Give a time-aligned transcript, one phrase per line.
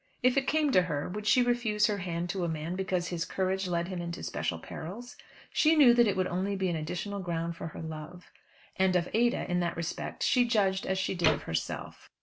[0.23, 3.23] If it came to her would she refuse her hand to a man because his
[3.23, 5.15] courage led him into special perils?
[5.53, 8.31] She knew that it would only be an additional ground for her love.
[8.77, 12.09] And of Ada, in that respect, she judged as she did of herself.